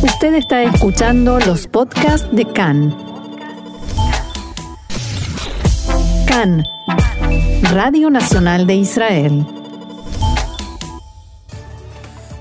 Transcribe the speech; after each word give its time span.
Usted 0.00 0.34
está 0.34 0.62
escuchando 0.62 1.40
los 1.40 1.66
podcasts 1.66 2.28
de 2.30 2.44
CAN. 2.44 2.96
CAN, 6.24 6.64
Radio 7.72 8.08
Nacional 8.08 8.68
de 8.68 8.76
Israel. 8.76 9.44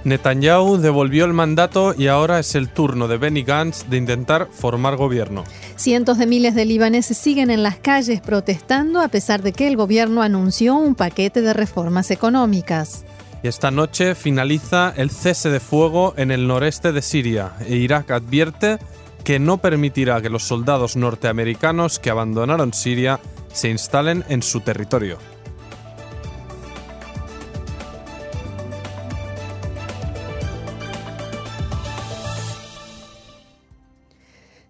Netanyahu 0.04 0.78
devolvió 0.78 1.26
el 1.26 1.34
mandato 1.34 1.96
y 1.98 2.08
ahora 2.08 2.38
es 2.38 2.54
el 2.54 2.70
turno 2.70 3.08
de 3.08 3.18
Benny 3.18 3.42
Gantz 3.42 3.90
de 3.90 3.98
intentar 3.98 4.50
formar 4.52 4.96
gobierno. 4.96 5.44
Cientos 5.76 6.20
de 6.20 6.28
miles 6.28 6.54
de 6.54 6.66
libaneses 6.66 7.18
siguen 7.18 7.50
en 7.50 7.64
las 7.64 7.78
calles 7.78 8.22
protestando 8.22 9.02
a 9.02 9.08
pesar 9.08 9.42
de 9.42 9.52
que 9.52 9.68
el 9.68 9.78
gobierno 9.78 10.22
anunció 10.22 10.76
un 10.76 10.94
paquete 10.94 11.42
de 11.42 11.54
reformas 11.54 12.12
económicas. 12.12 13.04
Y 13.44 13.48
esta 13.48 13.72
noche 13.72 14.16
finaliza 14.16 14.94
el 14.96 15.12
cese 15.12 15.50
de 15.50 15.60
fuego 15.60 16.14
en 16.18 16.32
el 16.32 16.48
noreste 16.48 16.92
de 16.92 17.02
Siria 17.02 17.54
e 17.68 17.76
Irak 17.76 18.12
advierte 18.12 18.80
que 19.24 19.40
no 19.40 19.58
permitirá 19.58 20.22
que 20.22 20.30
los 20.30 20.44
soldados 20.44 20.96
norteamericanos 20.96 22.00
que 22.00 22.10
abandonaron 22.10 22.74
Siria 22.74 23.20
se 23.52 23.70
instalen 23.70 24.24
en 24.30 24.42
su 24.42 24.62
territorio. 24.62 25.18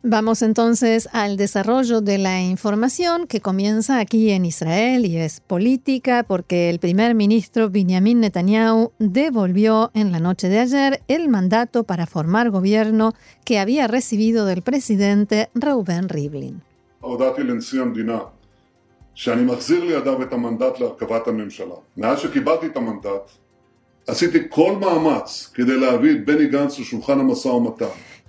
Vamos 0.09 0.41
entonces 0.41 1.09
al 1.11 1.35
desarrollo 1.35 1.99
de 1.99 2.17
la 2.17 2.41
información 2.41 3.27
que 3.27 3.41
comienza 3.41 3.99
aquí 3.99 4.29
en 4.29 4.45
Israel 4.45 5.05
y 5.05 5.17
es 5.17 5.41
política 5.41 6.23
porque 6.25 6.69
el 6.69 6.79
primer 6.79 7.13
ministro 7.13 7.69
Benjamin 7.69 8.21
Netanyahu 8.21 8.93
devolvió 8.99 9.91
en 9.93 10.13
la 10.13 10.21
noche 10.21 10.47
de 10.47 10.59
ayer 10.59 11.01
el 11.09 11.27
mandato 11.27 11.83
para 11.83 12.05
formar 12.05 12.51
gobierno 12.51 13.15
que 13.43 13.59
había 13.59 13.89
recibido 13.89 14.45
del 14.45 14.61
presidente 14.61 15.49
Reuben 15.53 16.07
Rivlin. 16.07 16.61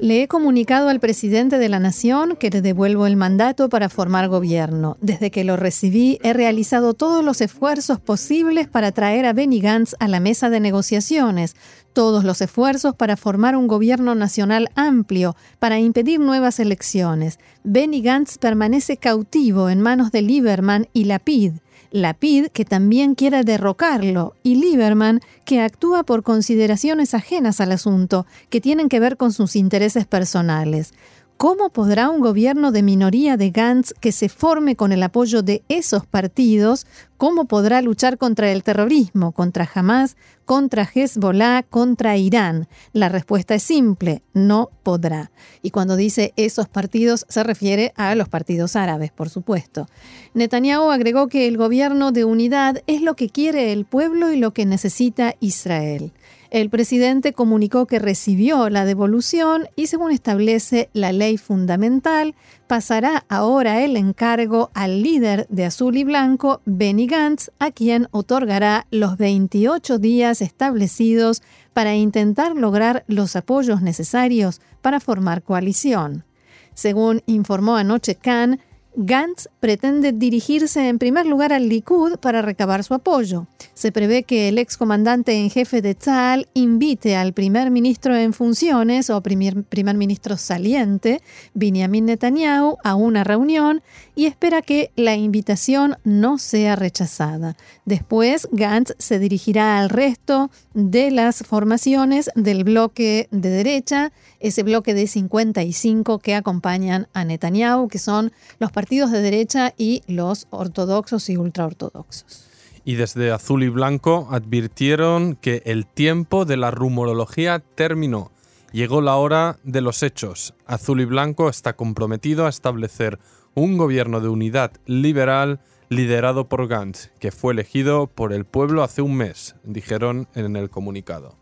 Le 0.00 0.22
he 0.22 0.28
comunicado 0.28 0.91
al 0.91 1.00
presidente 1.00 1.58
de 1.58 1.68
la 1.68 1.80
Nación 1.80 2.36
que 2.36 2.50
le 2.50 2.62
devuelvo 2.62 3.08
el 3.08 3.16
mandato 3.16 3.68
para 3.68 3.88
formar 3.88 4.28
gobierno. 4.28 4.96
Desde 5.00 5.32
que 5.32 5.42
lo 5.42 5.56
recibí, 5.56 6.20
he 6.22 6.32
realizado 6.32 6.94
todos 6.94 7.24
los 7.24 7.40
esfuerzos 7.40 7.98
posibles 7.98 8.68
para 8.68 8.92
traer 8.92 9.27
a 9.27 9.32
Benny 9.32 9.60
Gantz 9.60 9.96
a 9.98 10.06
la 10.06 10.20
mesa 10.20 10.50
de 10.50 10.60
negociaciones, 10.60 11.56
todos 11.92 12.22
los 12.22 12.40
esfuerzos 12.40 12.94
para 12.94 13.16
formar 13.16 13.56
un 13.56 13.66
gobierno 13.66 14.14
nacional 14.14 14.68
amplio, 14.77 15.34
para 15.58 15.80
impedir 15.80 16.20
nuevas 16.20 16.60
elecciones. 16.60 17.40
Benny 17.64 18.00
Gantz 18.00 18.38
permanece 18.38 18.98
cautivo 18.98 19.68
en 19.68 19.80
manos 19.80 20.12
de 20.12 20.22
Lieberman 20.22 20.86
y 20.92 21.06
Lapid. 21.06 21.55
Lapid, 21.90 22.46
que 22.48 22.64
también 22.64 23.14
quiere 23.14 23.44
derrocarlo, 23.44 24.34
y 24.42 24.56
Lieberman, 24.56 25.20
que 25.44 25.60
actúa 25.60 26.02
por 26.02 26.22
consideraciones 26.22 27.14
ajenas 27.14 27.60
al 27.60 27.72
asunto, 27.72 28.26
que 28.50 28.60
tienen 28.60 28.88
que 28.88 29.00
ver 29.00 29.16
con 29.16 29.32
sus 29.32 29.56
intereses 29.56 30.06
personales. 30.06 30.92
¿Cómo 31.39 31.70
podrá 31.70 32.11
un 32.11 32.20
gobierno 32.20 32.72
de 32.72 32.83
minoría 32.83 33.36
de 33.36 33.50
Gantz 33.50 33.92
que 34.00 34.11
se 34.11 34.28
forme 34.28 34.75
con 34.75 34.91
el 34.91 35.00
apoyo 35.05 35.41
de 35.41 35.62
esos 35.69 36.05
partidos, 36.05 36.84
cómo 37.17 37.45
podrá 37.45 37.80
luchar 37.80 38.19
contra 38.19 38.50
el 38.50 38.64
terrorismo, 38.64 39.30
contra 39.30 39.70
Hamas, 39.72 40.17
contra 40.45 40.83
Hezbollah, 40.92 41.62
contra 41.62 42.17
Irán? 42.17 42.67
La 42.92 43.08
respuesta 43.08 43.55
es 43.55 43.62
simple, 43.62 44.25
no 44.34 44.70
podrá. 44.83 45.30
Y 45.62 45.70
cuando 45.70 45.95
dice 45.95 46.33
esos 46.34 46.69
partidos 46.69 47.25
se 47.28 47.45
refiere 47.45 47.92
a 47.95 48.17
los 48.17 48.28
partidos 48.28 48.75
árabes, 48.75 49.12
por 49.12 49.30
supuesto. 49.30 49.86
Netanyahu 50.34 50.91
agregó 50.91 51.29
que 51.29 51.46
el 51.46 51.57
gobierno 51.57 52.11
de 52.11 52.24
unidad 52.24 52.83
es 52.89 53.01
lo 53.01 53.14
que 53.14 53.30
quiere 53.30 53.73
el 53.73 53.85
pueblo 53.85 54.33
y 54.33 54.39
lo 54.39 54.52
que 54.52 54.67
necesita 54.67 55.36
Israel. 55.39 56.11
El 56.51 56.70
presidente 56.70 57.35
comunicó 57.35 57.85
que 57.85 57.98
recibió 57.98 58.70
la 58.70 58.86
devolución 58.86 59.69
y 59.77 59.89
según 59.89 60.13
establece 60.13 60.89
la 60.95 61.13
ley 61.13 61.36
fundamental, 61.36 62.35
pasará 62.67 63.27
ahora 63.29 63.85
el 63.85 63.98
encargo 63.98 64.70
al 64.73 65.03
líder 65.03 65.47
de 65.51 65.67
Azul 65.67 65.98
y 65.98 66.05
Blanco, 66.05 66.63
Benny 66.64 67.07
Gantz, 67.07 67.51
a 67.59 67.70
quien 67.70 68.09
otorgará 68.13 68.86
los 68.91 69.19
28 69.19 69.98
días 69.98 70.41
establecidos 70.41 71.42
para 71.75 71.95
intentar 71.95 72.57
lograr 72.57 73.05
los 73.09 73.36
apoyos 73.36 73.83
necesarios 73.83 74.63
para 74.80 75.01
formar 75.01 75.42
coalición. 75.42 76.25
Según 76.73 77.23
informó 77.27 77.77
anoche 77.77 78.15
Khan, 78.15 78.61
Gantz 78.94 79.48
pretende 79.60 80.12
dirigirse 80.12 80.88
en 80.88 80.98
primer 80.98 81.26
lugar 81.26 81.52
al 81.52 81.68
Likud 81.68 82.16
para 82.18 82.42
recabar 82.42 82.82
su 82.82 82.94
apoyo. 82.94 83.46
Se 83.74 83.92
prevé 83.92 84.24
que 84.24 84.48
el 84.48 84.58
excomandante 84.58 85.34
en 85.34 85.50
jefe 85.50 85.82
de 85.82 85.94
Tzal 85.94 86.48
invite 86.54 87.14
al 87.14 87.32
primer 87.32 87.70
ministro 87.70 88.16
en 88.16 88.32
funciones 88.32 89.08
o 89.10 89.20
primer, 89.20 89.62
primer 89.62 89.96
ministro 89.96 90.36
saliente, 90.36 91.22
Benjamin 91.54 92.06
Netanyahu, 92.06 92.78
a 92.82 92.96
una 92.96 93.22
reunión 93.22 93.82
y 94.16 94.26
espera 94.26 94.62
que 94.62 94.90
la 94.96 95.14
invitación 95.14 95.96
no 96.02 96.38
sea 96.38 96.74
rechazada. 96.74 97.56
Después, 97.84 98.48
Gantz 98.50 98.94
se 98.98 99.20
dirigirá 99.20 99.78
al 99.78 99.90
resto 99.90 100.50
de 100.74 101.12
las 101.12 101.44
formaciones 101.44 102.30
del 102.34 102.64
bloque 102.64 103.28
de 103.30 103.50
derecha, 103.50 104.12
ese 104.40 104.62
bloque 104.62 104.94
de 104.94 105.06
55 105.06 106.18
que 106.18 106.34
acompañan 106.34 107.08
a 107.12 107.24
Netanyahu, 107.24 107.88
que 107.88 107.98
son 107.98 108.32
los 108.58 108.72
partidos 108.72 109.10
de 109.10 109.22
derecha 109.22 109.74
y 109.76 110.02
los 110.06 110.46
ortodoxos 110.50 111.28
y 111.30 111.36
ultraortodoxos. 111.36 112.48
Y 112.84 112.94
desde 112.94 113.30
Azul 113.32 113.62
y 113.64 113.68
Blanco 113.68 114.28
advirtieron 114.30 115.36
que 115.36 115.62
el 115.66 115.86
tiempo 115.86 116.44
de 116.44 116.56
la 116.56 116.70
rumorología 116.70 117.58
terminó. 117.58 118.30
Llegó 118.72 119.00
la 119.00 119.16
hora 119.16 119.58
de 119.62 119.80
los 119.80 120.02
hechos. 120.02 120.55
Azul 120.66 121.00
y 121.00 121.05
Blanco 121.05 121.48
está 121.48 121.74
comprometido 121.74 122.46
a 122.46 122.50
establecer 122.50 123.18
un 123.55 123.76
gobierno 123.76 124.20
de 124.20 124.28
unidad 124.28 124.72
liberal 124.86 125.60
liderado 125.88 126.48
por 126.48 126.66
Gantz, 126.68 127.10
que 127.18 127.32
fue 127.32 127.52
elegido 127.52 128.06
por 128.06 128.32
el 128.32 128.44
pueblo 128.44 128.82
hace 128.82 129.02
un 129.02 129.16
mes, 129.16 129.56
dijeron 129.64 130.28
en 130.34 130.56
el 130.56 130.70
comunicado. 130.70 131.37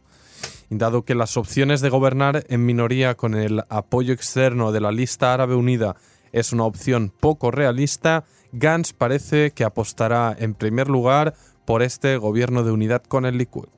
Dado 0.71 1.05
que 1.05 1.15
las 1.15 1.37
opciones 1.37 1.81
de 1.81 1.91
gobernar 1.91 2.45
en 2.49 2.67
minoría 2.67 3.15
con 3.15 3.35
el 3.35 3.63
apoyo 3.69 4.13
externo 4.13 4.73
de 4.73 4.81
la 4.81 4.93
lista 4.93 5.33
árabe 5.33 5.55
unida 5.55 5.97
es 6.33 6.53
una 6.53 6.65
opción 6.65 7.13
poco 7.19 7.51
realista, 7.51 8.25
Gantz 8.53 8.93
parece 8.93 9.53
que 9.53 9.65
apostará 9.65 10.35
en 10.39 10.55
primer 10.55 10.89
lugar 10.89 11.35
por 11.65 11.83
este 11.83 12.17
gobierno 12.17 12.63
de 12.63 12.73
unidad 12.73 13.03
con 13.03 13.27
el 13.27 13.39
Likud. 13.39 13.69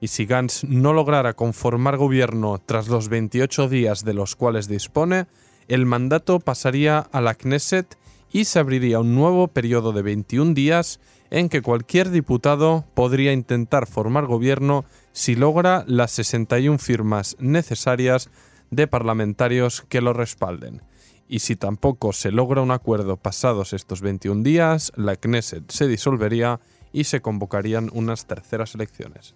Y 0.00 0.08
si 0.08 0.26
Gantz 0.26 0.64
no 0.64 0.92
lograra 0.92 1.34
conformar 1.34 1.96
gobierno 1.96 2.60
tras 2.64 2.88
los 2.88 3.08
28 3.08 3.68
días 3.68 4.04
de 4.04 4.14
los 4.14 4.36
cuales 4.36 4.68
dispone, 4.68 5.26
el 5.66 5.86
mandato 5.86 6.40
pasaría 6.40 6.98
a 6.98 7.20
la 7.20 7.34
Knesset 7.34 7.98
y 8.30 8.44
se 8.44 8.58
abriría 8.58 9.00
un 9.00 9.14
nuevo 9.14 9.48
periodo 9.48 9.92
de 9.92 10.02
21 10.02 10.54
días 10.54 11.00
en 11.30 11.48
que 11.48 11.62
cualquier 11.62 12.10
diputado 12.10 12.84
podría 12.94 13.32
intentar 13.32 13.86
formar 13.86 14.26
gobierno 14.26 14.84
si 15.18 15.34
logra 15.34 15.82
las 15.88 16.12
61 16.12 16.78
firmas 16.78 17.34
necesarias 17.40 18.30
de 18.70 18.86
parlamentarios 18.86 19.82
que 19.88 20.00
lo 20.00 20.12
respalden. 20.12 20.80
Y 21.26 21.40
si 21.40 21.56
tampoco 21.56 22.12
se 22.12 22.30
logra 22.30 22.62
un 22.62 22.70
acuerdo 22.70 23.16
pasados 23.16 23.72
estos 23.72 24.00
21 24.00 24.44
días, 24.44 24.92
la 24.94 25.16
Knesset 25.16 25.68
se 25.72 25.88
disolvería 25.88 26.60
y 26.92 27.02
se 27.02 27.20
convocarían 27.20 27.90
unas 27.92 28.26
terceras 28.26 28.76
elecciones. 28.76 29.34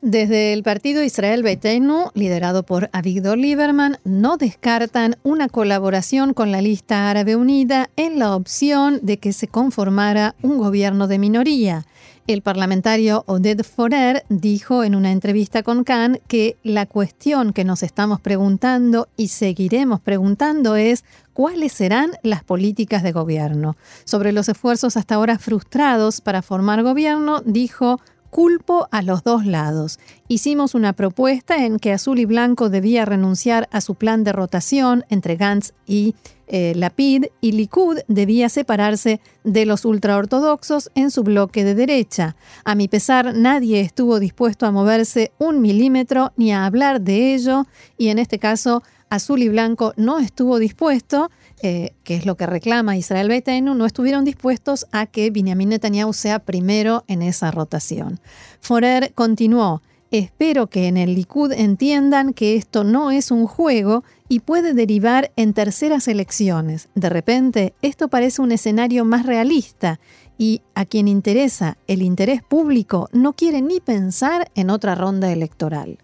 Desde 0.00 0.52
el 0.52 0.62
partido 0.62 1.02
Israel 1.02 1.42
Beiteinu, 1.42 2.10
liderado 2.14 2.62
por 2.62 2.88
Avigdor 2.92 3.38
Lieberman, 3.38 3.98
no 4.04 4.36
descartan 4.36 5.16
una 5.24 5.48
colaboración 5.48 6.34
con 6.34 6.52
la 6.52 6.62
lista 6.62 7.10
árabe 7.10 7.34
unida 7.34 7.90
en 7.96 8.20
la 8.20 8.36
opción 8.36 9.00
de 9.02 9.18
que 9.18 9.32
se 9.32 9.48
conformara 9.48 10.36
un 10.40 10.58
gobierno 10.58 11.08
de 11.08 11.18
minoría. 11.18 11.84
El 12.28 12.40
parlamentario 12.40 13.24
Oded 13.26 13.62
Forer 13.64 14.24
dijo 14.28 14.84
en 14.84 14.94
una 14.94 15.10
entrevista 15.10 15.64
con 15.64 15.82
Khan 15.82 16.20
que 16.28 16.56
la 16.62 16.86
cuestión 16.86 17.52
que 17.52 17.64
nos 17.64 17.82
estamos 17.82 18.20
preguntando 18.20 19.08
y 19.16 19.26
seguiremos 19.28 20.00
preguntando 20.00 20.76
es 20.76 21.04
cuáles 21.32 21.72
serán 21.72 22.12
las 22.22 22.44
políticas 22.44 23.02
de 23.02 23.10
gobierno. 23.10 23.76
Sobre 24.04 24.30
los 24.30 24.48
esfuerzos 24.48 24.96
hasta 24.96 25.16
ahora 25.16 25.40
frustrados 25.40 26.20
para 26.20 26.42
formar 26.42 26.84
gobierno, 26.84 27.40
dijo 27.44 28.00
culpo 28.32 28.88
a 28.90 29.02
los 29.02 29.24
dos 29.24 29.44
lados. 29.44 30.00
Hicimos 30.26 30.74
una 30.74 30.94
propuesta 30.94 31.66
en 31.66 31.78
que 31.78 31.92
Azul 31.92 32.18
y 32.18 32.24
Blanco 32.24 32.70
debía 32.70 33.04
renunciar 33.04 33.68
a 33.70 33.82
su 33.82 33.94
plan 33.94 34.24
de 34.24 34.32
rotación 34.32 35.04
entre 35.10 35.36
Gantz 35.36 35.74
y 35.84 36.14
eh, 36.46 36.72
Lapid 36.74 37.26
y 37.42 37.52
Likud 37.52 37.98
debía 38.08 38.48
separarse 38.48 39.20
de 39.44 39.66
los 39.66 39.84
ultraortodoxos 39.84 40.90
en 40.94 41.10
su 41.10 41.24
bloque 41.24 41.62
de 41.62 41.74
derecha. 41.74 42.34
A 42.64 42.74
mi 42.74 42.88
pesar, 42.88 43.36
nadie 43.36 43.82
estuvo 43.82 44.18
dispuesto 44.18 44.64
a 44.64 44.72
moverse 44.72 45.32
un 45.38 45.60
milímetro 45.60 46.32
ni 46.38 46.52
a 46.52 46.64
hablar 46.64 47.02
de 47.02 47.34
ello 47.34 47.66
y 47.98 48.08
en 48.08 48.18
este 48.18 48.38
caso 48.38 48.82
Azul 49.10 49.42
y 49.42 49.50
Blanco 49.50 49.92
no 49.98 50.18
estuvo 50.18 50.58
dispuesto 50.58 51.30
eh, 51.62 51.94
que 52.02 52.16
es 52.16 52.26
lo 52.26 52.36
que 52.36 52.46
reclama 52.46 52.96
Israel 52.96 53.28
Beitenu, 53.28 53.74
no 53.74 53.86
estuvieron 53.86 54.24
dispuestos 54.24 54.86
a 54.90 55.06
que 55.06 55.30
Benjamin 55.30 55.68
Netanyahu 55.68 56.12
sea 56.12 56.40
primero 56.40 57.04
en 57.06 57.22
esa 57.22 57.52
rotación. 57.52 58.18
Forer 58.60 59.12
continuó, 59.14 59.80
espero 60.10 60.66
que 60.66 60.88
en 60.88 60.96
el 60.96 61.14
Likud 61.14 61.52
entiendan 61.52 62.34
que 62.34 62.56
esto 62.56 62.82
no 62.82 63.12
es 63.12 63.30
un 63.30 63.46
juego 63.46 64.02
y 64.28 64.40
puede 64.40 64.74
derivar 64.74 65.30
en 65.36 65.54
terceras 65.54 66.08
elecciones. 66.08 66.88
De 66.96 67.08
repente, 67.08 67.74
esto 67.80 68.08
parece 68.08 68.42
un 68.42 68.50
escenario 68.50 69.04
más 69.04 69.24
realista 69.24 70.00
y 70.36 70.62
a 70.74 70.84
quien 70.84 71.06
interesa 71.06 71.76
el 71.86 72.02
interés 72.02 72.42
público 72.42 73.08
no 73.12 73.34
quiere 73.34 73.62
ni 73.62 73.78
pensar 73.78 74.50
en 74.56 74.70
otra 74.70 74.96
ronda 74.96 75.30
electoral. 75.30 75.98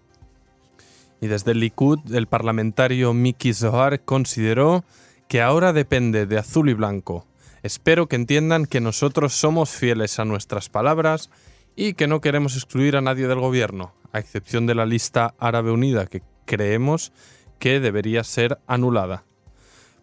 Y 1.20 1.26
desde 1.26 1.50
el 1.50 1.58
Likud, 1.58 1.99
el 2.14 2.28
parlamentario 2.28 3.12
Miki 3.12 3.52
Zohar 3.52 4.05
consideró 4.05 4.84
que 5.29 5.43
ahora 5.43 5.73
depende 5.73 6.27
de 6.27 6.39
azul 6.39 6.71
y 6.71 6.75
blanco. 6.75 7.27
Espero 7.63 8.09
que 8.09 8.17
entiendan 8.17 8.67
que 8.67 8.81
nosotros 8.81 9.35
somos 9.35 9.71
fieles 9.71 10.19
a 10.19 10.25
nuestras 10.25 10.69
palabras 10.69 11.31
y 11.77 11.95
que 11.95 12.07
no 12.07 12.21
queremos 12.21 12.57
excluir 12.57 12.97
a 12.97 13.01
nadie 13.01 13.29
del 13.29 13.39
gobierno, 13.39 13.95
a 14.13 14.19
excepción 14.19 14.67
de 14.67 14.75
la 14.75 14.87
lista 14.87 15.35
árabe 15.39 15.71
unida 15.71 16.07
que 16.07 16.23
creemos 16.47 17.13
que 17.59 17.79
debería 17.79 18.25
ser 18.25 18.59
anulada. 18.67 19.25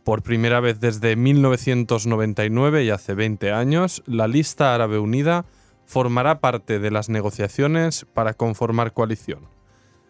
Por 0.03 0.21
primera 0.21 0.59
vez 0.59 0.79
desde 0.79 1.15
1999 1.15 2.83
y 2.83 2.91
hace 2.91 3.15
20 3.15 3.51
años, 3.51 4.03
la 4.05 4.27
lista 4.27 4.75
árabe 4.75 4.99
unida 4.99 5.45
formará 5.85 6.39
parte 6.39 6.77
de 6.79 6.91
las 6.91 7.09
negociaciones 7.09 8.05
para 8.13 8.35
conformar 8.35 8.93
coalición. 8.93 9.47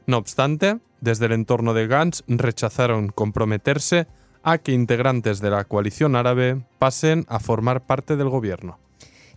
No 0.06 0.18
obstante, 0.18 0.80
desde 1.00 1.28
el 1.28 1.32
entorno 1.32 1.74
de 1.74 1.88
Gantz 1.88 2.24
rechazaron 2.28 3.08
comprometerse 3.08 4.08
a 4.46 4.60
que 4.60 4.72
integrantes 4.72 5.42
de 5.42 5.50
la 5.50 5.66
coalición 5.66 6.16
árabe 6.16 6.62
pasen 6.80 7.26
a 7.28 7.40
formar 7.40 7.82
parte 7.82 8.16
del 8.16 8.30
gobierno. 8.30 8.80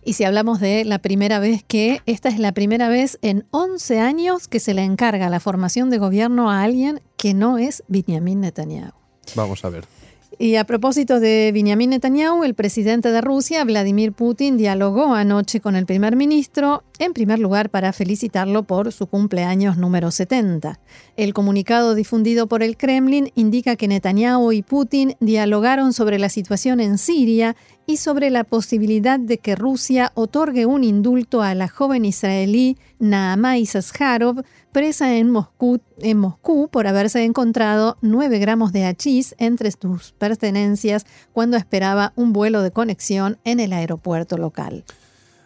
Y 0.01 0.13
si 0.13 0.23
hablamos 0.23 0.61
de 0.61 0.85
la 0.85 0.99
primera 0.99 1.39
vez 1.39 1.63
que, 1.67 2.01
esta 2.05 2.29
es 2.29 2.39
la 2.39 2.53
primera 2.53 2.87
vez 2.87 3.19
en 3.21 3.45
11 3.51 3.99
años 3.99 4.47
que 4.47 4.61
se 4.61 4.73
le 4.73 4.83
encarga 4.83 5.29
la 5.29 5.41
formación 5.41 5.89
de 5.89 5.97
gobierno 5.97 6.49
a 6.49 6.63
alguien 6.63 7.01
que 7.17 7.33
no 7.33 7.57
es 7.57 7.83
Benjamin 7.89 8.39
Netanyahu. 8.39 8.93
Vamos 9.35 9.65
a 9.65 9.69
ver. 9.69 9.98
Y 10.41 10.55
a 10.55 10.63
propósito 10.63 11.19
de 11.19 11.51
Benjamin 11.53 11.89
Netanyahu, 11.89 12.45
el 12.45 12.53
presidente 12.53 13.11
de 13.11 13.19
Rusia, 13.19 13.65
Vladimir 13.65 14.13
Putin, 14.13 14.55
dialogó 14.55 15.13
anoche 15.13 15.59
con 15.59 15.75
el 15.75 15.85
primer 15.85 16.15
ministro, 16.15 16.85
en 16.97 17.11
primer 17.11 17.39
lugar 17.39 17.69
para 17.69 17.91
felicitarlo 17.91 18.63
por 18.63 18.93
su 18.93 19.07
cumpleaños 19.07 19.75
número 19.75 20.11
70. 20.11 20.79
El 21.17 21.33
comunicado 21.33 21.93
difundido 21.93 22.47
por 22.47 22.63
el 22.63 22.77
Kremlin 22.77 23.33
indica 23.35 23.75
que 23.75 23.89
Netanyahu 23.89 24.53
y 24.53 24.61
Putin 24.61 25.17
dialogaron 25.19 25.91
sobre 25.91 26.19
la 26.19 26.29
situación 26.29 26.79
en 26.79 26.99
Siria 26.99 27.57
y 27.85 27.97
sobre 27.97 28.29
la 28.29 28.45
posibilidad 28.45 29.19
de 29.19 29.39
que 29.39 29.57
Rusia 29.57 30.13
otorgue 30.13 30.65
un 30.65 30.85
indulto 30.85 31.41
a 31.41 31.53
la 31.53 31.67
joven 31.67 32.05
israelí 32.05 32.77
Naama 32.99 33.57
Issacharov, 33.57 34.43
presa 34.71 35.17
en 35.17 35.29
Moscú, 35.29 36.69
por 36.71 36.87
haberse 36.87 37.23
encontrado 37.23 37.97
9 38.01 38.39
gramos 38.39 38.71
de 38.71 38.85
hachís 38.85 39.35
entre 39.37 39.71
sus 39.71 40.11
pertenencias 40.13 41.05
cuando 41.33 41.57
esperaba 41.57 42.13
un 42.15 42.33
vuelo 42.33 42.61
de 42.61 42.71
conexión 42.71 43.37
en 43.43 43.59
el 43.59 43.73
aeropuerto 43.73 44.37
local. 44.37 44.83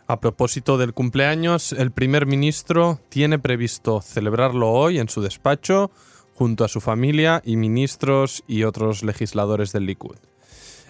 A 0.08 0.20
propósito 0.20 0.78
del 0.78 0.94
cumpleaños, 0.94 1.72
el 1.72 1.92
primer 1.92 2.26
ministro 2.26 3.00
tiene 3.10 3.40
previsto 3.40 4.02
celebrarlo 4.02 4.72
hoy 4.72 5.00
en 5.00 5.08
su 5.08 5.22
despacho 5.22 5.92
junto 6.36 6.66
a 6.66 6.68
su 6.68 6.82
familia 6.82 7.42
y 7.46 7.56
ministros 7.56 8.44
y 8.48 8.64
otros 8.64 9.04
legisladores 9.04 9.72
del 9.72 9.86
Likud. 9.86 10.18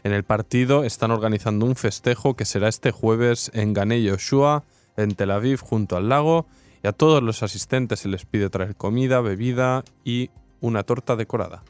En 0.04 0.12
el 0.12 0.24
partido 0.24 0.84
están 0.84 1.12
organizando 1.12 1.66
un 1.66 1.76
festejo 1.76 2.36
que 2.36 2.46
será 2.46 2.68
este 2.68 2.92
jueves 2.92 3.52
en 3.54 3.74
Ganei 3.74 4.04
Yoshua, 4.04 4.64
en 4.98 5.16
Tel 5.16 5.32
Aviv, 5.32 5.62
junto 5.62 5.96
al 5.96 6.10
lago, 6.10 6.46
y 6.84 6.88
a 6.88 6.92
todos 6.92 7.24
los 7.24 7.42
asistentes 7.42 8.02
se 8.02 8.10
les 8.10 8.26
pide 8.26 8.50
traer 8.50 8.76
comida, 8.76 9.22
bebida 9.22 9.84
y 10.04 10.30
una 10.60 10.84
torta 10.84 11.16
decorada. 11.16 11.64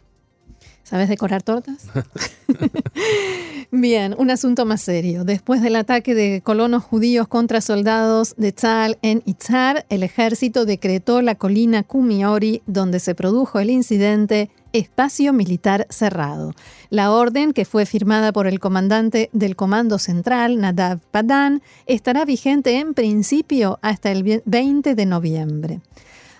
¿Sabes 0.83 1.07
decorar 1.07 1.43
tortas? 1.43 1.87
Bien, 3.71 4.15
un 4.17 4.29
asunto 4.29 4.65
más 4.65 4.81
serio. 4.81 5.23
Después 5.23 5.61
del 5.61 5.75
ataque 5.77 6.13
de 6.13 6.41
colonos 6.41 6.83
judíos 6.83 7.27
contra 7.27 7.61
soldados 7.61 8.35
de 8.37 8.51
Tzal 8.51 8.97
en 9.01 9.23
Itzhar, 9.25 9.85
el 9.89 10.03
ejército 10.03 10.65
decretó 10.65 11.21
la 11.21 11.35
colina 11.35 11.83
Kumiori, 11.83 12.61
donde 12.67 12.99
se 12.99 13.15
produjo 13.15 13.59
el 13.59 13.69
incidente, 13.69 14.49
espacio 14.73 15.31
militar 15.31 15.87
cerrado. 15.89 16.53
La 16.89 17.11
orden, 17.11 17.53
que 17.53 17.65
fue 17.65 17.85
firmada 17.85 18.33
por 18.33 18.47
el 18.47 18.59
comandante 18.59 19.29
del 19.31 19.55
Comando 19.55 19.99
Central, 19.99 20.59
Nadav 20.59 20.99
Padan, 21.11 21.61
estará 21.85 22.25
vigente 22.25 22.79
en 22.79 22.93
principio 22.93 23.79
hasta 23.81 24.11
el 24.11 24.41
20 24.45 24.95
de 24.95 25.05
noviembre. 25.05 25.81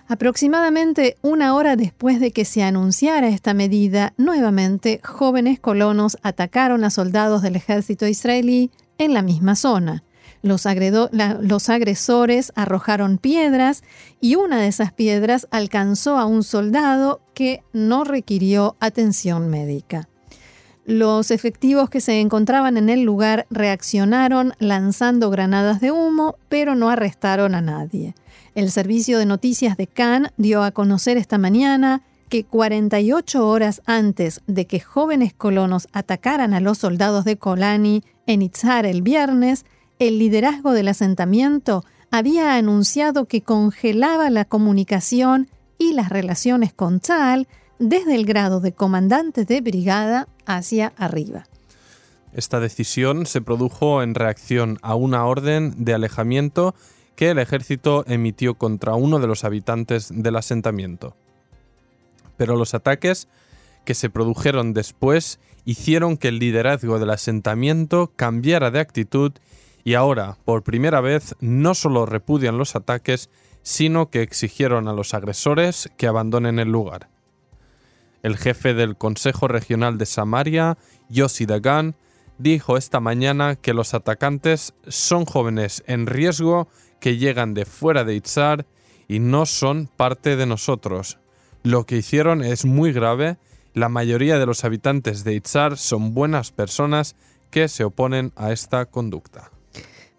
Aproximadamente 0.06 1.16
una 1.22 1.54
hora 1.54 1.76
después 1.76 2.20
de 2.20 2.30
que 2.30 2.44
se 2.44 2.62
anunciara 2.62 3.28
esta 3.28 3.54
medida, 3.54 4.12
nuevamente 4.18 5.00
jóvenes 5.02 5.58
colonos 5.58 6.18
atacaron 6.22 6.84
a 6.84 6.90
soldados 6.90 7.40
del 7.40 7.56
ejército 7.56 8.06
israelí 8.06 8.70
en 8.98 9.14
la 9.14 9.22
misma 9.22 9.56
zona. 9.56 10.02
Los, 10.44 10.66
agresores 10.66 12.52
arrojaron 12.54 13.16
piedras 13.16 13.82
y 14.20 14.34
una 14.34 14.60
de 14.60 14.68
esas 14.68 14.92
piedras 14.92 15.48
alcanzó 15.50 16.18
a 16.18 16.26
un 16.26 16.42
soldado 16.42 17.22
que 17.32 17.62
no 17.72 18.04
requirió 18.04 18.76
atención 18.78 19.48
médica. 19.48 20.06
Los 20.84 21.30
efectivos 21.30 21.88
que 21.88 22.02
se 22.02 22.20
encontraban 22.20 22.76
en 22.76 22.90
el 22.90 23.04
lugar 23.04 23.46
reaccionaron 23.48 24.52
lanzando 24.58 25.30
granadas 25.30 25.80
de 25.80 25.92
humo, 25.92 26.36
pero 26.50 26.74
no 26.74 26.90
arrestaron 26.90 27.54
a 27.54 27.62
nadie. 27.62 28.14
El 28.54 28.70
servicio 28.70 29.18
de 29.18 29.24
noticias 29.24 29.78
de 29.78 29.86
Cannes 29.86 30.32
dio 30.36 30.62
a 30.62 30.72
conocer 30.72 31.16
esta 31.16 31.38
mañana 31.38 32.02
que 32.28 32.44
48 32.44 33.48
horas 33.48 33.80
antes 33.86 34.42
de 34.46 34.66
que 34.66 34.78
jóvenes 34.80 35.32
colonos 35.32 35.88
atacaran 35.92 36.52
a 36.52 36.60
los 36.60 36.76
soldados 36.76 37.24
de 37.24 37.38
Kolani 37.38 38.02
en 38.26 38.42
Itzhar 38.42 38.84
el 38.84 39.00
viernes, 39.00 39.64
el 39.98 40.18
liderazgo 40.18 40.72
del 40.72 40.88
asentamiento 40.88 41.84
había 42.10 42.56
anunciado 42.56 43.26
que 43.26 43.42
congelaba 43.42 44.30
la 44.30 44.44
comunicación 44.44 45.48
y 45.78 45.92
las 45.92 46.08
relaciones 46.08 46.72
con 46.72 47.00
Tzal 47.00 47.48
desde 47.78 48.14
el 48.14 48.24
grado 48.24 48.60
de 48.60 48.72
comandante 48.72 49.44
de 49.44 49.60
brigada 49.60 50.28
hacia 50.46 50.92
arriba. 50.96 51.44
Esta 52.32 52.60
decisión 52.60 53.26
se 53.26 53.40
produjo 53.40 54.02
en 54.02 54.14
reacción 54.14 54.78
a 54.82 54.94
una 54.94 55.24
orden 55.24 55.84
de 55.84 55.94
alejamiento 55.94 56.74
que 57.14 57.30
el 57.30 57.38
ejército 57.38 58.04
emitió 58.08 58.54
contra 58.54 58.94
uno 58.94 59.20
de 59.20 59.28
los 59.28 59.44
habitantes 59.44 60.08
del 60.12 60.36
asentamiento. 60.36 61.16
Pero 62.36 62.56
los 62.56 62.74
ataques 62.74 63.28
que 63.84 63.94
se 63.94 64.10
produjeron 64.10 64.72
después 64.72 65.38
hicieron 65.64 66.16
que 66.16 66.28
el 66.28 66.40
liderazgo 66.40 66.98
del 66.98 67.10
asentamiento 67.10 68.10
cambiara 68.16 68.70
de 68.70 68.80
actitud 68.80 69.32
y 69.84 69.94
ahora, 69.94 70.38
por 70.46 70.62
primera 70.62 71.02
vez, 71.02 71.36
no 71.40 71.74
solo 71.74 72.06
repudian 72.06 72.56
los 72.56 72.74
ataques, 72.74 73.28
sino 73.62 74.08
que 74.08 74.22
exigieron 74.22 74.88
a 74.88 74.94
los 74.94 75.12
agresores 75.12 75.90
que 75.98 76.06
abandonen 76.06 76.58
el 76.58 76.72
lugar. 76.72 77.10
El 78.22 78.38
jefe 78.38 78.72
del 78.72 78.96
Consejo 78.96 79.46
Regional 79.46 79.98
de 79.98 80.06
Samaria, 80.06 80.78
Yossi 81.10 81.44
Dagan, 81.44 81.96
dijo 82.38 82.78
esta 82.78 82.98
mañana 82.98 83.56
que 83.56 83.74
los 83.74 83.92
atacantes 83.92 84.72
son 84.88 85.26
jóvenes 85.26 85.84
en 85.86 86.06
riesgo 86.06 86.68
que 86.98 87.18
llegan 87.18 87.52
de 87.52 87.66
fuera 87.66 88.04
de 88.04 88.14
Itzar 88.14 88.66
y 89.06 89.18
no 89.18 89.44
son 89.44 89.90
parte 89.94 90.36
de 90.36 90.46
nosotros. 90.46 91.18
Lo 91.62 91.84
que 91.84 91.98
hicieron 91.98 92.42
es 92.42 92.64
muy 92.64 92.92
grave. 92.92 93.36
La 93.74 93.90
mayoría 93.90 94.38
de 94.38 94.46
los 94.46 94.64
habitantes 94.64 95.24
de 95.24 95.34
Itzar 95.34 95.76
son 95.76 96.14
buenas 96.14 96.52
personas 96.52 97.16
que 97.50 97.68
se 97.68 97.84
oponen 97.84 98.32
a 98.36 98.52
esta 98.52 98.86
conducta. 98.86 99.53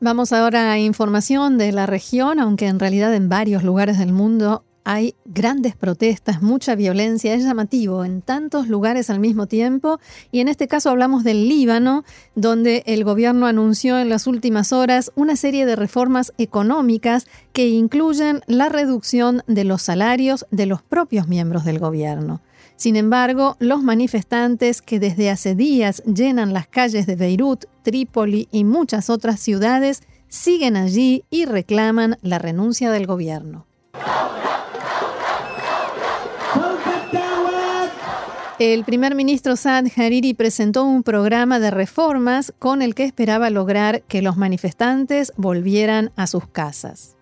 Vamos 0.05 0.33
ahora 0.33 0.71
a 0.71 0.77
información 0.77 1.57
de 1.57 1.71
la 1.71 1.88
región, 1.88 2.39
aunque 2.39 2.67
en 2.67 2.77
realidad 2.77 3.12
en 3.15 3.27
varios 3.27 3.63
lugares 3.63 3.97
del 3.97 4.13
mundo 4.13 4.63
hay 4.83 5.15
grandes 5.25 5.75
protestas, 5.75 6.43
mucha 6.43 6.75
violencia, 6.75 7.33
es 7.33 7.43
llamativo 7.43 8.05
en 8.05 8.21
tantos 8.21 8.67
lugares 8.67 9.09
al 9.09 9.19
mismo 9.19 9.47
tiempo 9.47 10.00
y 10.31 10.41
en 10.41 10.47
este 10.47 10.67
caso 10.67 10.91
hablamos 10.91 11.24
del 11.24 11.50
Líbano, 11.50 12.03
donde 12.35 12.83
el 12.85 13.03
gobierno 13.03 13.47
anunció 13.47 13.97
en 13.97 14.09
las 14.09 14.27
últimas 14.27 14.74
horas 14.74 15.12
una 15.15 15.35
serie 15.35 15.65
de 15.65 15.75
reformas 15.75 16.33
económicas 16.38 17.25
que 17.51 17.69
incluyen 17.69 18.41
la 18.45 18.69
reducción 18.69 19.41
de 19.47 19.63
los 19.63 19.81
salarios 19.81 20.45
de 20.51 20.67
los 20.67 20.83
propios 20.83 21.27
miembros 21.27 21.65
del 21.65 21.79
gobierno. 21.79 22.41
Sin 22.75 22.98
embargo, 22.98 23.55
los 23.60 23.82
manifestantes 23.84 24.82
que 24.82 25.00
desde 25.00 25.29
hace 25.29 25.55
días 25.55 26.03
llenan 26.03 26.53
las 26.53 26.67
calles 26.67 27.05
de 27.08 27.15
Beirut, 27.15 27.65
Trípoli 27.84 28.50
y 28.51 28.63
muchas 28.65 29.10
otras 29.10 29.39
ciudades 29.39 30.01
siguen 30.27 30.75
allí 30.75 31.24
y 31.29 31.46
reclaman 31.46 32.17
la 32.22 32.39
renuncia 32.39 32.91
del 32.91 33.08
gobierno. 33.08 33.65
El 38.58 38.86
primer 38.86 39.15
ministro 39.15 39.58
Saad 39.58 39.88
Hariri 39.98 40.34
presentó 40.34 40.86
un 40.86 41.03
programa 41.03 41.60
de 41.60 41.72
reformas 41.72 42.53
con 42.58 42.82
el 42.82 42.96
que 42.96 43.03
esperaba 43.03 43.50
lograr 43.50 44.03
que 44.03 44.22
los 44.22 44.38
manifestantes 44.38 45.34
volvieran 45.36 46.12
a 46.15 46.25
sus 46.25 46.48
casas. 46.48 47.17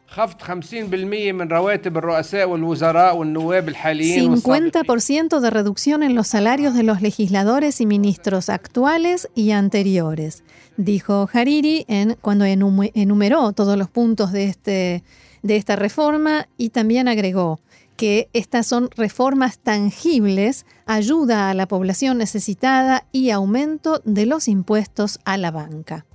50% 4.32 5.40
de 5.40 5.50
reducción 5.50 6.04
en 6.04 6.14
los 6.14 6.28
salarios 6.28 6.76
de 6.76 6.84
los 6.84 7.02
legisladores 7.02 7.82
y 7.82 7.86
ministros 7.86 8.50
actuales 8.50 9.28
y 9.34 9.52
anteriores, 9.52 10.44
dijo 10.78 11.28
Hariri 11.34 11.86
en, 11.88 12.16
cuando 12.22 12.46
enumeró 12.46 13.54
todos 13.54 13.78
los 13.78 13.90
puntos 13.90 14.32
de, 14.32 14.46
este, 14.46 15.04
de 15.42 15.56
esta 15.56 15.76
reforma 15.76 16.48
y 16.58 16.70
también 16.70 17.08
agregó 17.08 17.60
que 17.98 18.30
estas 18.34 18.68
son 18.68 18.90
reformas 18.96 19.60
tangibles, 19.60 20.66
ayuda 20.86 21.50
a 21.50 21.54
la 21.54 21.68
población 21.68 22.18
necesitada 22.18 23.06
y 23.12 23.32
aumento 23.32 24.02
de 24.04 24.26
los 24.26 24.48
impuestos 24.48 25.20
a 25.26 25.38
la 25.38 25.52
banca. 25.52 26.06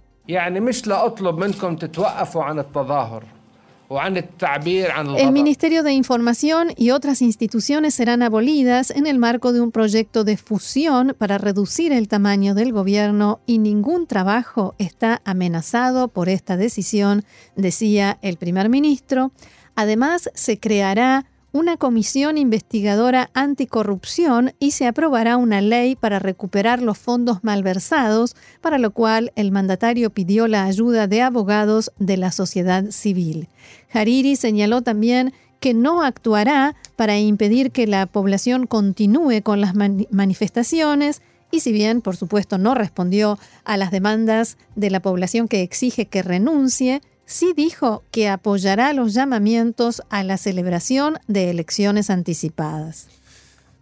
El 5.17 5.33
Ministerio 5.33 5.83
de 5.83 5.93
Información 5.93 6.73
y 6.77 6.91
otras 6.91 7.23
instituciones 7.23 7.95
serán 7.95 8.23
abolidas 8.23 8.91
en 8.91 9.07
el 9.07 9.19
marco 9.19 9.55
de 9.55 9.63
un 9.63 9.73
proyecto 9.73 10.25
de 10.25 10.37
fusión 10.37 11.17
para 11.17 11.39
reducir 11.39 11.93
el 11.93 12.07
tamaño 12.07 12.55
del 12.55 12.73
gobierno 12.73 13.41
y 13.47 13.59
ningún 13.59 14.07
trabajo 14.07 14.75
está 14.77 15.23
amenazado 15.25 16.09
por 16.09 16.29
esta 16.29 16.59
decisión, 16.59 17.25
decía 17.57 18.19
el 18.21 18.37
primer 18.37 18.69
ministro. 18.69 19.33
Además, 19.75 20.31
se 20.35 20.59
creará 20.59 21.25
una 21.53 21.77
comisión 21.77 22.37
investigadora 22.37 23.31
anticorrupción 23.35 24.53
y 24.59 24.73
se 24.73 24.87
aprobará 24.87 25.37
una 25.37 25.61
ley 25.61 25.97
para 25.97 26.19
recuperar 26.19 26.83
los 26.83 26.99
fondos 26.99 27.43
malversados, 27.43 28.37
para 28.61 28.79
lo 28.79 28.91
cual 28.91 29.33
el 29.35 29.51
mandatario 29.51 30.11
pidió 30.11 30.47
la 30.47 30.65
ayuda 30.65 31.07
de 31.07 31.23
abogados 31.23 31.93
de 31.99 32.17
la 32.17 32.33
sociedad 32.33 32.91
civil. 32.91 33.49
Hariri 33.93 34.37
señaló 34.37 34.83
también 34.83 35.33
que 35.61 35.75
no 35.75 36.03
actuará 36.03 36.77
para 36.97 37.19
impedir 37.19 37.73
que 37.73 37.87
la 37.87 38.07
población 38.07 38.67
continúe 38.67 39.43
con 39.43 39.61
las 39.61 39.75
manifestaciones 39.75 41.23
y 41.51 41.61
si 41.61 41.73
bien, 41.73 42.03
por 42.03 42.17
supuesto, 42.17 42.59
no 42.59 42.75
respondió 42.75 43.39
a 43.65 43.77
las 43.77 43.91
demandas 43.91 44.59
de 44.77 44.91
la 44.91 45.01
población 45.01 45.49
que 45.49 45.63
exige 45.63 46.07
que 46.07 46.23
renuncie, 46.23 47.01
sí 47.29 47.53
dijo 47.55 48.03
que 48.11 48.29
apoyará 48.29 48.93
los 48.95 49.13
llamamientos 49.13 50.03
a 50.09 50.25
la 50.25 50.39
celebración 50.39 51.19
de 51.29 51.51
elecciones 51.51 52.09
anticipadas. 52.11 53.09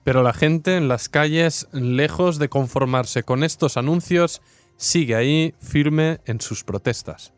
Pero 0.05 0.23
la 0.23 0.35
gente 0.35 0.77
en 0.77 0.89
las 0.89 1.09
calles, 1.09 1.69
lejos 1.73 2.39
de 2.39 2.49
conformarse 2.49 3.23
con 3.23 3.45
estos 3.45 3.77
anuncios, 3.77 4.43
sigue 4.77 5.15
ahí 5.15 5.55
firme 5.61 6.21
en 6.27 6.41
sus 6.41 6.65
protestas. 6.65 7.33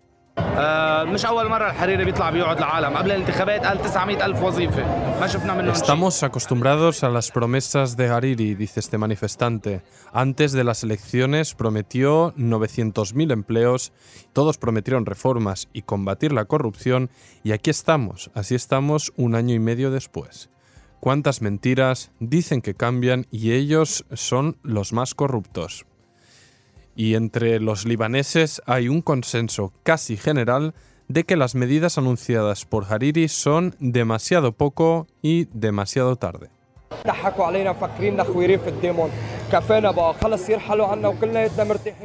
Estamos 5.73 6.23
acostumbrados 6.23 7.05
a 7.05 7.09
las 7.09 7.31
promesas 7.31 7.97
de 7.97 8.09
Hariri, 8.09 8.55
dice 8.55 8.81
este 8.81 8.99
manifestante. 8.99 9.83
Antes 10.13 10.53
de 10.53 10.65
las 10.65 10.83
elecciones 10.83 11.55
prometió 11.55 12.35
900.000 12.35 13.33
empleos, 13.33 13.93
todos 14.33 14.59
prometieron 14.59 15.07
reformas 15.07 15.69
y 15.73 15.83
combatir 15.83 16.33
la 16.33 16.45
corrupción, 16.45 17.11
y 17.43 17.53
aquí 17.53 17.71
estamos, 17.71 18.31
así 18.35 18.55
estamos 18.55 19.13
un 19.17 19.35
año 19.35 19.55
y 19.55 19.59
medio 19.59 19.91
después. 19.91 20.51
¿Cuántas 21.01 21.43
mentiras 21.43 22.11
dicen 22.19 22.61
que 22.61 22.75
cambian 22.75 23.27
y 23.31 23.53
ellos 23.53 24.05
son 24.13 24.59
los 24.63 24.93
más 24.93 25.15
corruptos? 25.15 25.87
Y 26.99 27.15
entre 27.15 27.61
los 27.61 27.87
libaneses 27.87 28.61
hay 28.67 28.89
un 28.89 29.03
consenso 29.03 29.73
casi 29.85 30.17
general 30.17 30.75
de 31.07 31.23
que 31.23 31.37
las 31.37 31.55
medidas 31.55 31.97
anunciadas 31.97 32.65
por 32.65 32.93
Hariri 32.93 33.29
son 33.29 33.77
demasiado 33.79 34.51
poco 34.51 35.07
y 35.23 35.45
demasiado 35.53 36.17
tarde. 36.17 36.51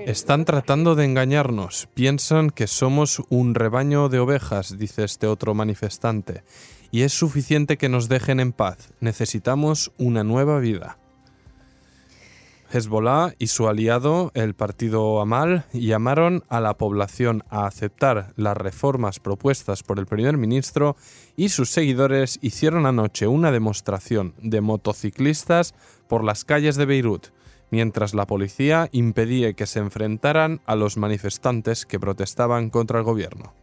Están 0.05 0.45
tratando 0.45 0.93
de 0.93 1.05
engañarnos. 1.05 1.89
Piensan 1.95 2.51
que 2.51 2.67
somos 2.67 3.23
un 3.29 3.55
rebaño 3.55 4.09
de 4.09 4.19
ovejas, 4.19 4.77
dice 4.77 5.05
este 5.05 5.25
otro 5.25 5.55
manifestante. 5.55 6.43
Y 6.91 7.01
es 7.01 7.13
suficiente 7.13 7.77
que 7.77 7.89
nos 7.89 8.09
dejen 8.09 8.39
en 8.39 8.51
paz. 8.51 8.93
Necesitamos 8.99 9.91
una 9.97 10.23
nueva 10.23 10.59
vida. 10.59 10.99
Hezbollah 12.73 13.35
y 13.37 13.47
su 13.47 13.67
aliado, 13.67 14.31
el 14.33 14.55
partido 14.55 15.21
Amal, 15.21 15.65
llamaron 15.73 16.43
a 16.49 16.59
la 16.59 16.75
población 16.75 17.43
a 17.51 17.67
aceptar 17.67 18.33
las 18.35 18.57
reformas 18.57 19.19
propuestas 19.19 19.83
por 19.83 19.99
el 19.99 20.07
primer 20.07 20.37
ministro 20.37 20.95
y 21.35 21.49
sus 21.49 21.69
seguidores 21.69 22.39
hicieron 22.41 22.87
anoche 22.87 23.27
una 23.27 23.51
demostración 23.51 24.33
de 24.41 24.61
motociclistas 24.61 25.75
por 26.07 26.23
las 26.23 26.45
calles 26.45 26.75
de 26.75 26.87
Beirut, 26.87 27.27
mientras 27.69 28.15
la 28.15 28.25
policía 28.25 28.89
impedía 28.91 29.53
que 29.53 29.67
se 29.67 29.77
enfrentaran 29.77 30.59
a 30.65 30.75
los 30.75 30.97
manifestantes 30.97 31.85
que 31.85 31.99
protestaban 31.99 32.71
contra 32.71 32.97
el 32.97 33.05
gobierno. 33.05 33.53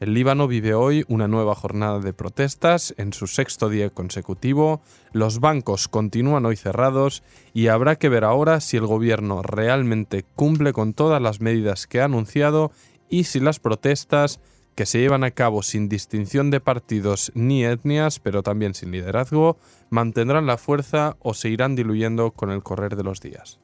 El 0.00 0.14
Líbano 0.14 0.46
vive 0.46 0.74
hoy 0.74 1.04
una 1.08 1.26
nueva 1.26 1.56
jornada 1.56 1.98
de 1.98 2.12
protestas 2.12 2.94
en 2.98 3.12
su 3.12 3.26
sexto 3.26 3.68
día 3.68 3.90
consecutivo, 3.90 4.80
los 5.12 5.40
bancos 5.40 5.88
continúan 5.88 6.46
hoy 6.46 6.54
cerrados 6.54 7.24
y 7.52 7.66
habrá 7.66 7.96
que 7.96 8.08
ver 8.08 8.22
ahora 8.22 8.60
si 8.60 8.76
el 8.76 8.86
gobierno 8.86 9.42
realmente 9.42 10.24
cumple 10.36 10.72
con 10.72 10.94
todas 10.94 11.20
las 11.20 11.40
medidas 11.40 11.88
que 11.88 12.00
ha 12.00 12.04
anunciado 12.04 12.70
y 13.08 13.24
si 13.24 13.40
las 13.40 13.58
protestas, 13.58 14.38
que 14.76 14.86
se 14.86 15.00
llevan 15.00 15.24
a 15.24 15.32
cabo 15.32 15.64
sin 15.64 15.88
distinción 15.88 16.52
de 16.52 16.60
partidos 16.60 17.32
ni 17.34 17.64
etnias, 17.64 18.20
pero 18.20 18.44
también 18.44 18.74
sin 18.74 18.92
liderazgo, 18.92 19.58
mantendrán 19.90 20.46
la 20.46 20.58
fuerza 20.58 21.16
o 21.18 21.34
se 21.34 21.48
irán 21.48 21.74
diluyendo 21.74 22.30
con 22.30 22.52
el 22.52 22.62
correr 22.62 22.94
de 22.94 23.02
los 23.02 23.20
días. 23.20 23.58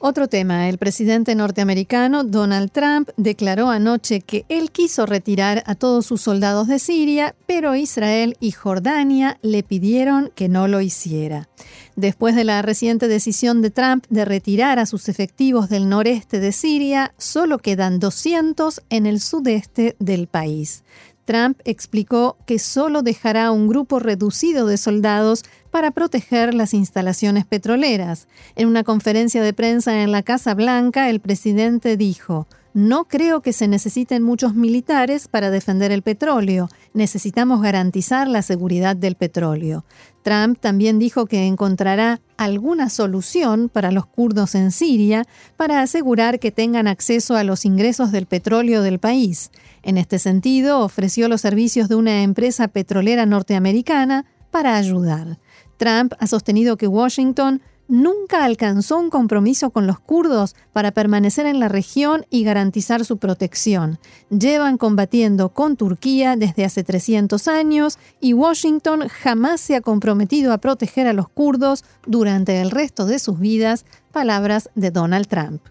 Otro 0.00 0.28
tema, 0.28 0.68
el 0.68 0.78
presidente 0.78 1.34
norteamericano 1.34 2.22
Donald 2.22 2.70
Trump 2.70 3.10
declaró 3.16 3.68
anoche 3.68 4.20
que 4.20 4.44
él 4.48 4.70
quiso 4.70 5.06
retirar 5.06 5.64
a 5.66 5.74
todos 5.74 6.06
sus 6.06 6.20
soldados 6.20 6.68
de 6.68 6.78
Siria, 6.78 7.34
pero 7.46 7.74
Israel 7.74 8.36
y 8.38 8.52
Jordania 8.52 9.38
le 9.42 9.64
pidieron 9.64 10.30
que 10.36 10.48
no 10.48 10.68
lo 10.68 10.80
hiciera. 10.80 11.48
Después 11.96 12.36
de 12.36 12.44
la 12.44 12.62
reciente 12.62 13.08
decisión 13.08 13.60
de 13.60 13.70
Trump 13.70 14.04
de 14.08 14.24
retirar 14.24 14.78
a 14.78 14.86
sus 14.86 15.08
efectivos 15.08 15.68
del 15.68 15.88
noreste 15.88 16.38
de 16.38 16.52
Siria, 16.52 17.12
solo 17.18 17.58
quedan 17.58 17.98
200 17.98 18.82
en 18.90 19.04
el 19.04 19.20
sudeste 19.20 19.96
del 19.98 20.28
país. 20.28 20.84
Trump 21.28 21.60
explicó 21.66 22.38
que 22.46 22.58
solo 22.58 23.02
dejará 23.02 23.50
un 23.50 23.68
grupo 23.68 23.98
reducido 23.98 24.66
de 24.66 24.78
soldados 24.78 25.44
para 25.70 25.90
proteger 25.90 26.54
las 26.54 26.72
instalaciones 26.72 27.44
petroleras. 27.44 28.28
En 28.56 28.66
una 28.66 28.82
conferencia 28.82 29.42
de 29.42 29.52
prensa 29.52 30.02
en 30.02 30.10
la 30.10 30.22
Casa 30.22 30.54
Blanca, 30.54 31.10
el 31.10 31.20
presidente 31.20 31.98
dijo, 31.98 32.46
no 32.74 33.04
creo 33.04 33.40
que 33.40 33.52
se 33.52 33.66
necesiten 33.68 34.22
muchos 34.22 34.54
militares 34.54 35.28
para 35.28 35.50
defender 35.50 35.90
el 35.90 36.02
petróleo. 36.02 36.68
Necesitamos 36.92 37.62
garantizar 37.62 38.28
la 38.28 38.42
seguridad 38.42 38.94
del 38.94 39.14
petróleo. 39.14 39.84
Trump 40.22 40.58
también 40.60 40.98
dijo 40.98 41.26
que 41.26 41.46
encontrará 41.46 42.20
alguna 42.36 42.90
solución 42.90 43.68
para 43.68 43.90
los 43.90 44.06
kurdos 44.06 44.54
en 44.54 44.70
Siria 44.70 45.24
para 45.56 45.80
asegurar 45.80 46.38
que 46.38 46.52
tengan 46.52 46.86
acceso 46.86 47.36
a 47.36 47.44
los 47.44 47.64
ingresos 47.64 48.12
del 48.12 48.26
petróleo 48.26 48.82
del 48.82 48.98
país. 48.98 49.50
En 49.82 49.96
este 49.96 50.18
sentido, 50.18 50.80
ofreció 50.80 51.28
los 51.28 51.40
servicios 51.40 51.88
de 51.88 51.94
una 51.94 52.22
empresa 52.22 52.68
petrolera 52.68 53.26
norteamericana 53.26 54.26
para 54.50 54.76
ayudar. 54.76 55.38
Trump 55.78 56.12
ha 56.18 56.26
sostenido 56.26 56.76
que 56.76 56.88
Washington 56.88 57.62
nunca 57.88 58.44
alcanzó 58.44 58.98
un 58.98 59.10
compromiso 59.10 59.70
con 59.70 59.86
los 59.86 59.98
kurdos 59.98 60.54
para 60.72 60.92
permanecer 60.92 61.46
en 61.46 61.58
la 61.58 61.68
región 61.68 62.26
y 62.30 62.44
garantizar 62.44 63.04
su 63.04 63.16
protección. 63.16 63.98
Llevan 64.30 64.78
combatiendo 64.78 65.48
con 65.48 65.76
Turquía 65.76 66.36
desde 66.36 66.64
hace 66.64 66.84
300 66.84 67.48
años 67.48 67.98
y 68.20 68.34
Washington 68.34 69.08
jamás 69.08 69.60
se 69.60 69.74
ha 69.74 69.80
comprometido 69.80 70.52
a 70.52 70.58
proteger 70.58 71.06
a 71.06 71.14
los 71.14 71.28
kurdos 71.28 71.84
durante 72.06 72.60
el 72.60 72.70
resto 72.70 73.06
de 73.06 73.18
sus 73.18 73.40
vidas, 73.40 73.84
palabras 74.12 74.70
de 74.74 74.90
Donald 74.90 75.26
Trump. 75.26 75.62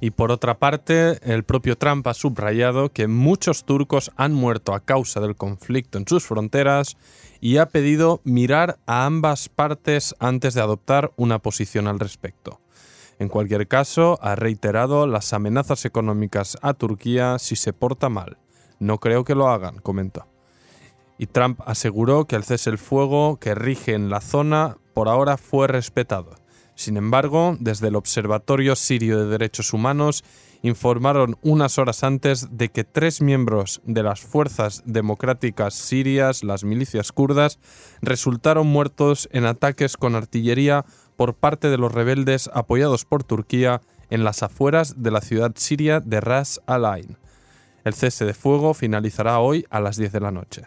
Y 0.00 0.10
por 0.10 0.30
otra 0.30 0.58
parte, 0.58 1.18
el 1.22 1.44
propio 1.44 1.78
Trump 1.78 2.06
ha 2.06 2.14
subrayado 2.14 2.92
que 2.92 3.08
muchos 3.08 3.64
turcos 3.64 4.10
han 4.16 4.34
muerto 4.34 4.74
a 4.74 4.80
causa 4.80 5.20
del 5.20 5.36
conflicto 5.36 5.96
en 5.96 6.06
sus 6.06 6.24
fronteras 6.26 6.96
y 7.40 7.56
ha 7.56 7.66
pedido 7.66 8.20
mirar 8.24 8.78
a 8.86 9.06
ambas 9.06 9.48
partes 9.48 10.14
antes 10.18 10.52
de 10.54 10.60
adoptar 10.60 11.12
una 11.16 11.38
posición 11.38 11.86
al 11.86 11.98
respecto. 11.98 12.60
En 13.18 13.28
cualquier 13.28 13.66
caso, 13.66 14.18
ha 14.20 14.34
reiterado 14.36 15.06
las 15.06 15.32
amenazas 15.32 15.86
económicas 15.86 16.58
a 16.60 16.74
Turquía 16.74 17.38
si 17.38 17.56
se 17.56 17.72
porta 17.72 18.10
mal. 18.10 18.36
No 18.78 18.98
creo 18.98 19.24
que 19.24 19.34
lo 19.34 19.48
hagan, 19.48 19.78
comentó. 19.78 20.26
Y 21.16 21.26
Trump 21.26 21.62
aseguró 21.64 22.26
que 22.26 22.36
el 22.36 22.44
cese 22.44 22.68
el 22.68 22.76
fuego 22.76 23.38
que 23.38 23.54
rige 23.54 23.94
en 23.94 24.10
la 24.10 24.20
zona 24.20 24.76
por 24.92 25.08
ahora 25.08 25.38
fue 25.38 25.66
respetado 25.66 26.34
sin 26.76 26.98
embargo, 26.98 27.56
desde 27.58 27.88
el 27.88 27.96
Observatorio 27.96 28.76
Sirio 28.76 29.18
de 29.18 29.26
Derechos 29.26 29.72
Humanos 29.72 30.22
informaron 30.60 31.38
unas 31.40 31.78
horas 31.78 32.04
antes 32.04 32.48
de 32.50 32.68
que 32.68 32.84
tres 32.84 33.22
miembros 33.22 33.80
de 33.84 34.02
las 34.02 34.20
fuerzas 34.20 34.82
democráticas 34.84 35.72
sirias, 35.72 36.44
las 36.44 36.64
milicias 36.64 37.12
kurdas, 37.12 37.58
resultaron 38.02 38.66
muertos 38.66 39.26
en 39.32 39.46
ataques 39.46 39.96
con 39.96 40.14
artillería 40.14 40.84
por 41.16 41.34
parte 41.34 41.70
de 41.70 41.78
los 41.78 41.92
rebeldes 41.92 42.50
apoyados 42.52 43.06
por 43.06 43.24
Turquía 43.24 43.80
en 44.10 44.22
las 44.22 44.42
afueras 44.42 45.02
de 45.02 45.10
la 45.10 45.22
ciudad 45.22 45.52
siria 45.56 46.00
de 46.00 46.20
Ras 46.20 46.60
al 46.66 46.84
Ain. 46.84 47.16
El 47.84 47.94
cese 47.94 48.26
de 48.26 48.34
fuego 48.34 48.74
finalizará 48.74 49.38
hoy 49.38 49.64
a 49.70 49.80
las 49.80 49.96
10 49.96 50.12
de 50.12 50.20
la 50.20 50.30
noche. 50.30 50.66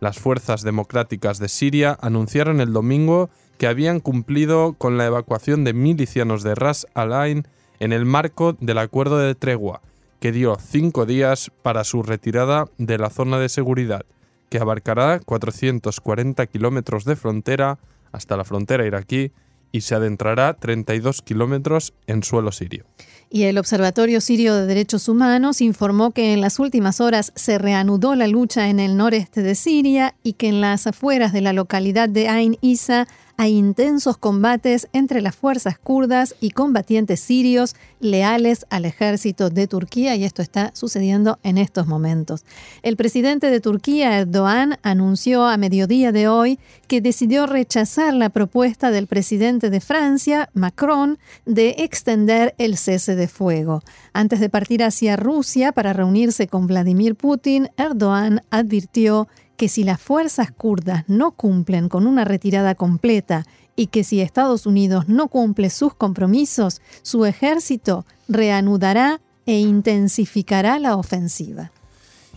Las 0.00 0.18
fuerzas 0.18 0.62
democráticas 0.62 1.38
de 1.38 1.48
Siria 1.48 1.96
anunciaron 2.00 2.60
el 2.60 2.72
domingo 2.72 3.30
que 3.58 3.66
habían 3.66 4.00
cumplido 4.00 4.74
con 4.74 4.98
la 4.98 5.06
evacuación 5.06 5.64
de 5.64 5.72
milicianos 5.72 6.42
de 6.42 6.54
Ras 6.54 6.86
al 6.94 7.12
Ain 7.12 7.46
en 7.80 7.92
el 7.92 8.04
marco 8.04 8.56
del 8.60 8.78
acuerdo 8.78 9.18
de 9.18 9.34
tregua, 9.34 9.82
que 10.20 10.32
dio 10.32 10.56
cinco 10.60 11.06
días 11.06 11.50
para 11.62 11.84
su 11.84 12.02
retirada 12.02 12.66
de 12.78 12.98
la 12.98 13.10
zona 13.10 13.38
de 13.38 13.48
seguridad, 13.48 14.04
que 14.48 14.58
abarcará 14.58 15.20
440 15.20 16.46
kilómetros 16.46 17.04
de 17.04 17.16
frontera 17.16 17.78
hasta 18.12 18.36
la 18.36 18.44
frontera 18.44 18.86
iraquí 18.86 19.32
y 19.72 19.82
se 19.82 19.94
adentrará 19.94 20.54
32 20.54 21.22
kilómetros 21.22 21.92
en 22.06 22.22
suelo 22.22 22.52
sirio. 22.52 22.86
Y 23.28 23.42
el 23.44 23.58
Observatorio 23.58 24.20
Sirio 24.20 24.54
de 24.54 24.66
Derechos 24.66 25.08
Humanos 25.08 25.60
informó 25.60 26.12
que 26.12 26.32
en 26.32 26.40
las 26.40 26.58
últimas 26.58 27.00
horas 27.00 27.32
se 27.34 27.58
reanudó 27.58 28.14
la 28.14 28.28
lucha 28.28 28.68
en 28.68 28.78
el 28.78 28.96
noreste 28.96 29.42
de 29.42 29.54
Siria 29.54 30.14
y 30.22 30.34
que 30.34 30.48
en 30.48 30.60
las 30.60 30.86
afueras 30.86 31.32
de 31.32 31.40
la 31.40 31.52
localidad 31.52 32.08
de 32.08 32.28
Ain 32.28 32.56
Isa 32.60 33.08
hay 33.38 33.52
intensos 33.52 34.16
combates 34.16 34.88
entre 34.92 35.20
las 35.20 35.36
fuerzas 35.36 35.78
kurdas 35.78 36.34
y 36.40 36.50
combatientes 36.50 37.20
sirios 37.20 37.76
leales 38.00 38.64
al 38.70 38.86
ejército 38.86 39.50
de 39.50 39.66
Turquía 39.66 40.16
y 40.16 40.24
esto 40.24 40.40
está 40.40 40.70
sucediendo 40.74 41.38
en 41.42 41.58
estos 41.58 41.86
momentos. 41.86 42.44
El 42.82 42.96
presidente 42.96 43.50
de 43.50 43.60
Turquía, 43.60 44.18
Erdogan, 44.18 44.78
anunció 44.82 45.44
a 45.46 45.58
mediodía 45.58 46.12
de 46.12 46.28
hoy 46.28 46.58
que 46.88 47.02
decidió 47.02 47.46
rechazar 47.46 48.14
la 48.14 48.30
propuesta 48.30 48.90
del 48.90 49.06
presidente 49.06 49.68
de 49.68 49.80
Francia, 49.80 50.48
Macron, 50.54 51.18
de 51.44 51.76
extender 51.78 52.54
el 52.56 52.78
cese 52.78 53.15
de 53.16 53.28
fuego. 53.28 53.82
Antes 54.12 54.40
de 54.40 54.48
partir 54.48 54.84
hacia 54.84 55.16
Rusia 55.16 55.72
para 55.72 55.92
reunirse 55.92 56.46
con 56.46 56.66
Vladimir 56.66 57.16
Putin, 57.16 57.70
Erdogan 57.76 58.42
advirtió 58.50 59.28
que 59.56 59.68
si 59.68 59.84
las 59.84 60.00
fuerzas 60.00 60.50
kurdas 60.52 61.04
no 61.08 61.32
cumplen 61.32 61.88
con 61.88 62.06
una 62.06 62.24
retirada 62.24 62.74
completa 62.74 63.44
y 63.74 63.88
que 63.88 64.04
si 64.04 64.20
Estados 64.20 64.66
Unidos 64.66 65.08
no 65.08 65.28
cumple 65.28 65.70
sus 65.70 65.94
compromisos, 65.94 66.80
su 67.02 67.24
ejército 67.24 68.04
reanudará 68.28 69.20
e 69.46 69.58
intensificará 69.58 70.78
la 70.78 70.96
ofensiva. 70.96 71.72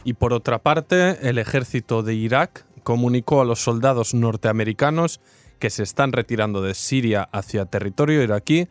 Y 0.04 0.14
por 0.14 0.34
otra 0.34 0.60
parte, 0.60 1.28
el 1.28 1.38
ejército 1.38 2.04
de 2.04 2.16
Irak 2.16 2.66
comunicó 2.84 3.42
a 3.42 3.46
los 3.46 3.62
soldados 3.62 4.14
norteamericanos 4.14 5.20
que 5.60 5.70
se 5.70 5.84
están 5.84 6.14
retirando 6.14 6.62
de 6.62 6.74
Siria 6.74 7.24
hacia 7.32 7.66
territorio 7.66 8.24
iraquí 8.24 8.68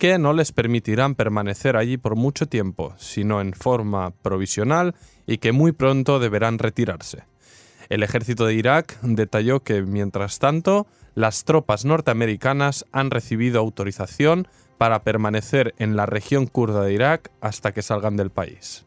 que 0.00 0.18
no 0.18 0.32
les 0.32 0.50
permitirán 0.50 1.14
permanecer 1.14 1.76
allí 1.76 1.98
por 1.98 2.16
mucho 2.16 2.46
tiempo, 2.46 2.94
sino 2.96 3.42
en 3.42 3.52
forma 3.52 4.12
provisional 4.22 4.94
y 5.26 5.36
que 5.36 5.52
muy 5.52 5.72
pronto 5.72 6.18
deberán 6.18 6.58
retirarse. 6.58 7.24
El 7.90 8.02
ejército 8.02 8.46
de 8.46 8.54
Irak 8.54 8.98
detalló 9.02 9.60
que, 9.60 9.82
mientras 9.82 10.38
tanto, 10.38 10.86
las 11.14 11.44
tropas 11.44 11.84
norteamericanas 11.84 12.86
han 12.92 13.10
recibido 13.10 13.60
autorización 13.60 14.48
para 14.78 15.02
permanecer 15.02 15.74
en 15.76 15.96
la 15.96 16.06
región 16.06 16.46
kurda 16.46 16.82
de 16.82 16.94
Irak 16.94 17.30
hasta 17.42 17.72
que 17.72 17.82
salgan 17.82 18.16
del 18.16 18.30
país. 18.30 18.86